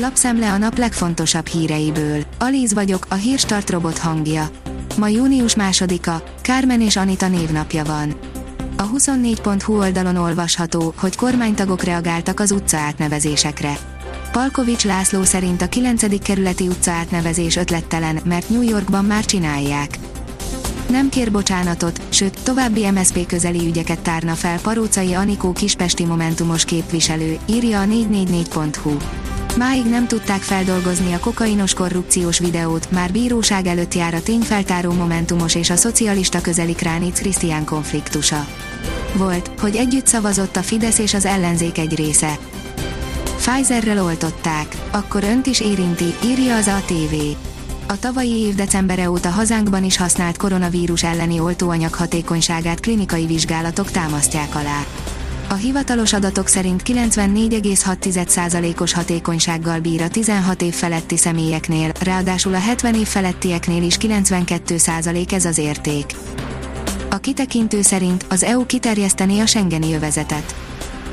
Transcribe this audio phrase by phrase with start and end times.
[0.00, 2.22] Lapszemle a nap legfontosabb híreiből.
[2.38, 4.50] Alíz vagyok, a hírstart robot hangja.
[4.96, 8.14] Ma június másodika, Kármen és Anita névnapja van.
[8.76, 13.78] A 24.hu oldalon olvasható, hogy kormánytagok reagáltak az utca átnevezésekre.
[14.32, 16.22] Palkovics László szerint a 9.
[16.22, 19.98] kerületi utca átnevezés ötlettelen, mert New Yorkban már csinálják.
[20.88, 27.38] Nem kér bocsánatot, sőt, további MSP közeli ügyeket tárna fel Parócai Anikó kispesti Momentumos képviselő,
[27.46, 28.96] írja a 444.hu.
[29.58, 35.54] Máig nem tudták feldolgozni a kokainos korrupciós videót, már bíróság előtt jár a tényfeltáró Momentumos
[35.54, 38.46] és a szocialista közeli Kránic Krisztián konfliktusa.
[39.14, 42.38] Volt, hogy együtt szavazott a Fidesz és az ellenzék egy része.
[43.36, 47.14] Pfizerrel oltották, akkor önt is érinti, írja az ATV.
[47.86, 54.54] A tavalyi év decembere óta hazánkban is használt koronavírus elleni oltóanyag hatékonyságát klinikai vizsgálatok támasztják
[54.54, 54.84] alá.
[55.50, 62.94] A hivatalos adatok szerint 94,6%-os hatékonysággal bír a 16 év feletti személyeknél, ráadásul a 70
[62.94, 66.04] év felettieknél is 92% ez az érték.
[67.10, 70.54] A kitekintő szerint az EU kiterjeszteni a Schengeni övezetet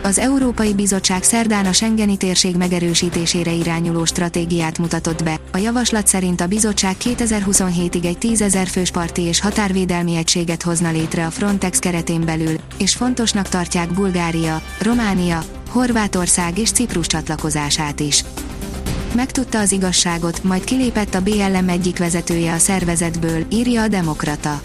[0.06, 5.39] az Európai Bizottság szerdán a Schengeni térség megerősítésére irányuló stratégiát mutatott be.
[5.52, 10.92] A javaslat szerint a bizottság 2027-ig egy 10 ezer fős parti és határvédelmi egységet hozna
[10.92, 18.23] létre a Frontex keretén belül, és fontosnak tartják Bulgária, Románia, Horvátország és Ciprus csatlakozását is.
[19.16, 24.61] Megtudta az igazságot, majd kilépett a BLM egyik vezetője a szervezetből, írja a Demokrata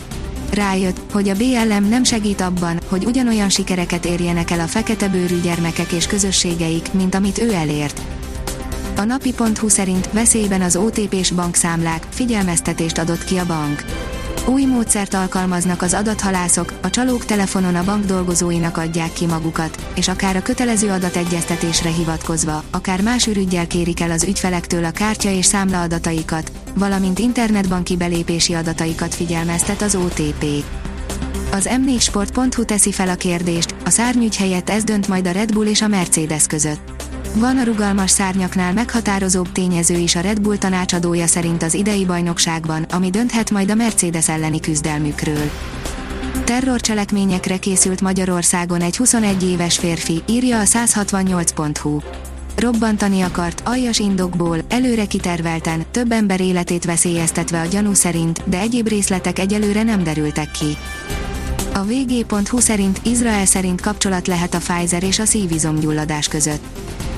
[0.53, 5.41] rájött, hogy a BLM nem segít abban, hogy ugyanolyan sikereket érjenek el a fekete bőrű
[5.41, 8.01] gyermekek és közösségeik, mint amit ő elért.
[8.97, 13.85] A napi.hu szerint veszélyben az OTP-s bankszámlák, figyelmeztetést adott ki a bank.
[14.47, 20.09] Új módszert alkalmaznak az adathalászok, a csalók telefonon a bank dolgozóinak adják ki magukat, és
[20.09, 25.45] akár a kötelező adategyeztetésre hivatkozva, akár más ürügyel kérik el az ügyfelektől a kártya és
[25.45, 30.45] számla adataikat, valamint internetbanki belépési adataikat figyelmeztet az OTP.
[31.53, 35.67] Az m4sport.hu teszi fel a kérdést, a szárnyügy helyett ez dönt majd a Red Bull
[35.67, 37.01] és a Mercedes között.
[37.35, 42.83] Van a rugalmas szárnyaknál meghatározóbb tényező is a Red Bull tanácsadója szerint az idei bajnokságban,
[42.83, 45.51] ami dönthet majd a Mercedes elleni küzdelmükről.
[46.45, 52.01] Terrorcselekményekre készült Magyarországon egy 21 éves férfi, írja a 168.hu.
[52.61, 58.89] Robbantani akart, aljas indokból, előre kitervelten, több ember életét veszélyeztetve a gyanú szerint, de egyéb
[58.89, 60.77] részletek egyelőre nem derültek ki.
[61.75, 66.65] A vg.hu szerint Izrael szerint kapcsolat lehet a Pfizer és a szívizomgyulladás között.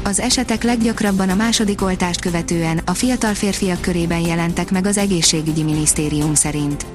[0.02, 5.62] Az esetek leggyakrabban a második oltást követően a fiatal férfiak körében jelentek meg az egészségügyi
[5.62, 6.86] minisztérium szerint.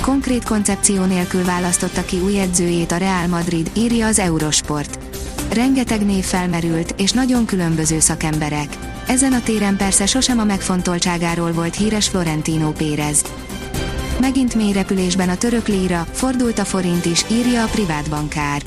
[0.00, 5.09] Konkrét koncepció nélkül választotta ki új edzőjét a Real Madrid, írja az Eurosport.
[5.52, 8.76] Rengeteg név felmerült, és nagyon különböző szakemberek.
[9.06, 13.24] Ezen a téren persze sosem a megfontoltságáról volt híres Florentino Pérez.
[14.20, 18.62] Megint mély repülésben a török líra, fordult a forint is, írja a privát bankár.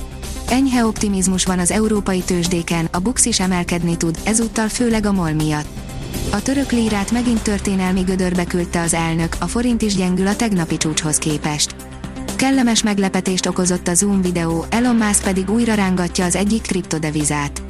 [0.49, 5.31] Enyhe optimizmus van az európai tőzsdéken, a BUX is emelkedni tud, ezúttal főleg a MOL
[5.31, 5.67] miatt.
[6.31, 10.77] A török lírát megint történelmi gödörbe küldte az elnök, a forint is gyengül a tegnapi
[10.77, 11.75] csúcshoz képest.
[12.35, 17.61] Kellemes meglepetést okozott a Zoom videó, Elon Musk pedig újra rángatja az egyik kriptodevizát.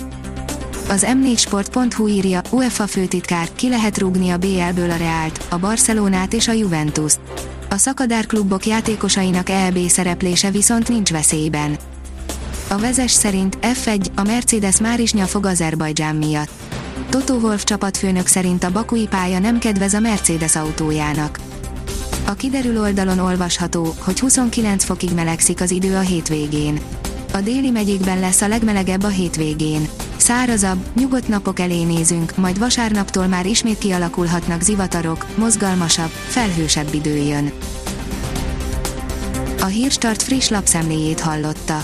[0.89, 6.47] Az m4sport.hu írja, UEFA főtitkár, ki lehet rúgni a BL-ből a Reált, a Barcelonát és
[6.47, 7.19] a Juventus-t.
[7.69, 11.77] A szakadárklubok játékosainak EB szereplése viszont nincs veszélyben.
[12.67, 16.51] A vezes szerint F1, a Mercedes már is nyafog Azerbajdzsán miatt.
[17.09, 21.39] Toto Wolf csapatfőnök szerint a bakui pálya nem kedvez a Mercedes autójának.
[22.25, 26.79] A kiderül oldalon olvasható, hogy 29 fokig melegszik az idő a hétvégén.
[27.33, 29.87] A déli megyékben lesz a legmelegebb a hétvégén.
[30.17, 37.51] Szárazabb, nyugodt napok elé nézünk, majd vasárnaptól már ismét kialakulhatnak zivatarok, mozgalmasabb, felhősebb idő jön.
[39.61, 41.83] A Hírstart friss lapszemléjét hallotta.